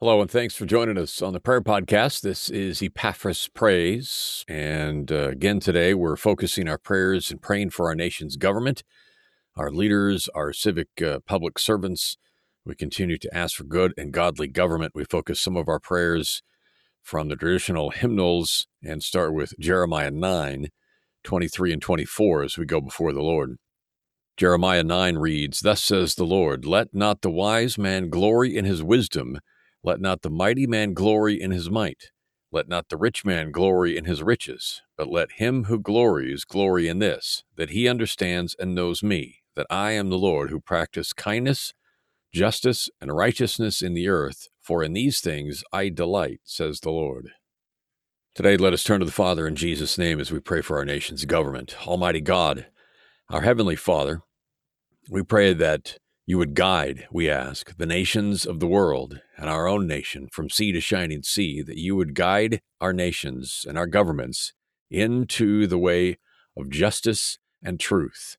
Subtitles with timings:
[0.00, 2.20] Hello, and thanks for joining us on the Prayer Podcast.
[2.20, 4.44] This is Epaphras Praise.
[4.46, 8.84] And uh, again, today we're focusing our prayers and praying for our nation's government,
[9.56, 12.16] our leaders, our civic uh, public servants.
[12.64, 14.92] We continue to ask for good and godly government.
[14.94, 16.44] We focus some of our prayers
[17.02, 20.68] from the traditional hymnals and start with Jeremiah 9
[21.24, 23.56] 23 and 24 as we go before the Lord.
[24.36, 28.80] Jeremiah 9 reads, Thus says the Lord, Let not the wise man glory in his
[28.80, 29.40] wisdom
[29.82, 32.10] let not the mighty man glory in his might.
[32.50, 36.88] Let not the rich man glory in his riches, but let him who glories glory
[36.88, 41.12] in this, that he understands and knows me, that I am the Lord who practice
[41.12, 41.74] kindness,
[42.32, 47.30] justice, and righteousness in the earth, for in these things I delight, says the Lord.
[48.34, 50.84] Today, let us turn to the Father in Jesus' name as we pray for our
[50.84, 51.76] nation's government.
[51.86, 52.66] Almighty God,
[53.28, 54.22] our Heavenly Father,
[55.10, 59.68] we pray that you would guide, we ask, the nations of the world and our
[59.68, 63.86] own nation from sea to shining sea, that you would guide our nations and our
[63.86, 64.52] governments
[64.90, 66.18] into the way
[66.56, 68.36] of justice and truth,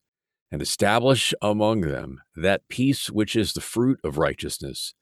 [0.52, 4.92] and establish among them that peace which is the fruit of righteousness,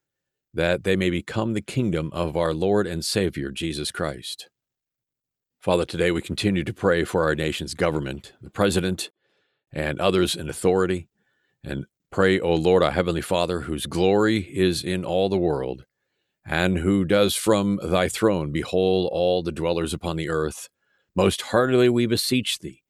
[0.55, 4.49] that they may become the kingdom of our Lord and Savior, Jesus Christ.
[5.61, 9.11] Father, today we continue to pray for our nation's government, the president,
[9.73, 11.09] and others in authority,
[11.65, 15.85] and Pray, O Lord, our heavenly Father, whose glory is in all the world,
[16.45, 20.71] and who does from thy throne behold all the dwellers upon the earth,
[21.15, 22.83] most heartily we beseech thee,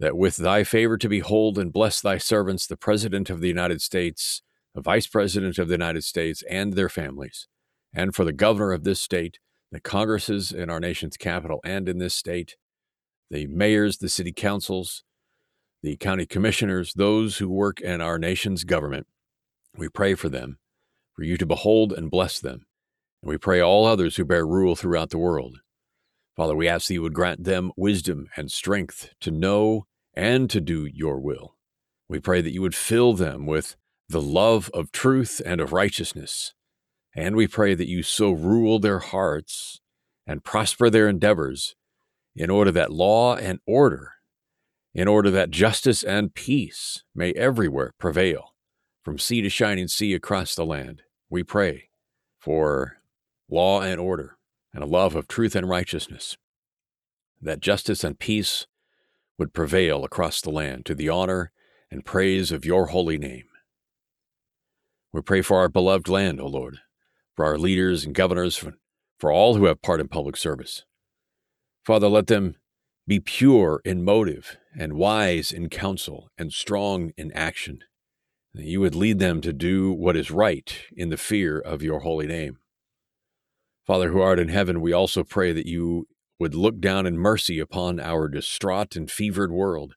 [0.00, 3.82] that with thy favor to behold and bless thy servants, the President of the United
[3.82, 4.40] States,
[4.74, 7.46] the Vice President of the United States, and their families,
[7.92, 9.38] and for the governor of this state,
[9.72, 12.56] the Congresses in our nation's capital and in this state,
[13.30, 15.04] the mayors, the city councils,
[15.84, 19.06] the county commissioners, those who work in our nation's government.
[19.76, 20.58] We pray for them,
[21.12, 22.64] for you to behold and bless them.
[23.22, 25.58] And we pray all others who bear rule throughout the world.
[26.36, 30.60] Father, we ask that you would grant them wisdom and strength to know and to
[30.60, 31.54] do your will.
[32.08, 33.76] We pray that you would fill them with
[34.08, 36.54] the love of truth and of righteousness.
[37.14, 39.80] And we pray that you so rule their hearts
[40.26, 41.76] and prosper their endeavors
[42.34, 44.14] in order that law and order
[44.94, 48.54] in order that justice and peace may everywhere prevail,
[49.02, 51.02] from sea to shining sea across the land.
[51.28, 51.88] We pray
[52.38, 52.98] for
[53.50, 54.36] law and order
[54.72, 56.36] and a love of truth and righteousness,
[57.42, 58.66] that justice and peace
[59.36, 61.50] would prevail across the land to the honor
[61.90, 63.44] and praise of your holy name.
[65.12, 66.78] We pray for our beloved land, O Lord,
[67.34, 68.74] for our leaders and governors, for,
[69.18, 70.84] for all who have part in public service.
[71.84, 72.56] Father, let them
[73.06, 77.80] be pure in motive and wise in counsel and strong in action.
[78.52, 82.00] That you would lead them to do what is right in the fear of your
[82.00, 82.58] holy name.
[83.86, 86.08] Father who art in heaven, we also pray that you
[86.38, 89.94] would look down in mercy upon our distraught and fevered world,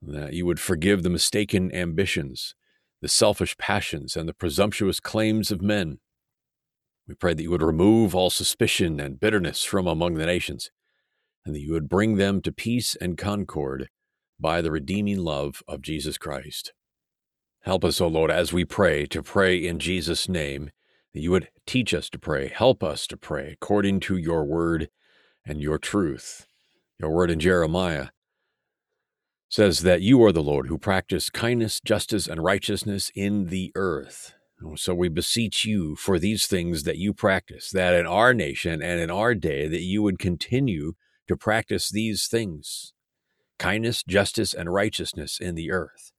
[0.00, 2.54] that you would forgive the mistaken ambitions,
[3.00, 5.98] the selfish passions, and the presumptuous claims of men.
[7.08, 10.70] We pray that you would remove all suspicion and bitterness from among the nations
[11.44, 13.88] and that you would bring them to peace and concord
[14.38, 16.72] by the redeeming love of Jesus Christ.
[17.62, 20.70] Help us, O Lord, as we pray, to pray in Jesus' name,
[21.14, 24.88] that you would teach us to pray, help us to pray according to your word
[25.44, 26.46] and your truth.
[26.98, 28.08] Your word in Jeremiah
[29.48, 34.32] says that you are the Lord who practice kindness, justice, and righteousness in the earth.
[34.76, 39.00] So we beseech you for these things that you practice, that in our nation and
[39.00, 40.92] in our day, that you would continue
[41.28, 42.92] to practice these things
[43.58, 46.12] kindness, justice, and righteousness in the earth.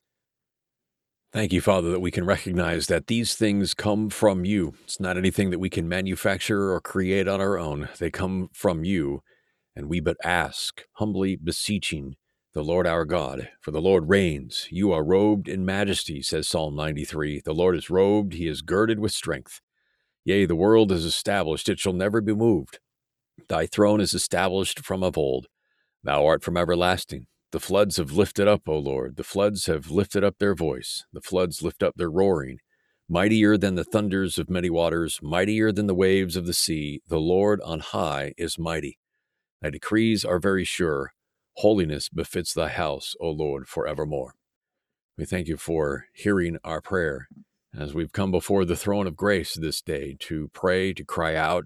[1.34, 4.76] Thank you, Father, that we can recognize that these things come from you.
[4.84, 7.90] It's not anything that we can manufacture or create on our own.
[8.00, 9.24] They come from you,
[9.76, 12.16] and we but ask, humbly beseeching
[12.54, 13.50] the Lord our God.
[13.62, 14.68] For the Lord reigns.
[14.70, 17.42] You are robed in majesty, says Psalm 93.
[17.44, 19.60] The Lord is robed, he is girded with strength.
[20.24, 22.80] Yea, the world is established, it shall never be moved.
[23.48, 25.48] Thy throne is established from of old.
[26.04, 27.28] Thou art from everlasting.
[27.52, 29.16] The floods have lifted up, O Lord.
[29.16, 31.06] The floods have lifted up their voice.
[31.14, 32.58] The floods lift up their roaring.
[33.08, 37.20] Mightier than the thunders of many waters, mightier than the waves of the sea, the
[37.20, 38.98] Lord on high is mighty.
[39.62, 41.14] Thy decrees are very sure.
[41.58, 44.34] Holiness befits thy house, O Lord, forevermore.
[45.18, 47.28] We thank you for hearing our prayer
[47.78, 51.66] as we've come before the throne of grace this day to pray, to cry out,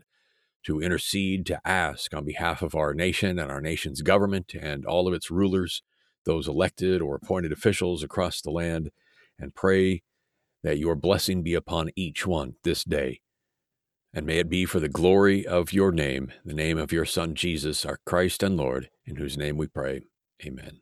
[0.67, 5.07] to intercede, to ask on behalf of our nation and our nation's government and all
[5.07, 5.81] of its rulers,
[6.25, 8.91] those elected or appointed officials across the land,
[9.39, 10.03] and pray
[10.63, 13.21] that your blessing be upon each one this day.
[14.13, 17.33] And may it be for the glory of your name, the name of your Son
[17.33, 20.01] Jesus, our Christ and Lord, in whose name we pray.
[20.45, 20.81] Amen.